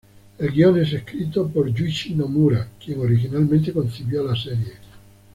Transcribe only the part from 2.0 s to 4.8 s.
Nomura, quien originalmente concibió la serie.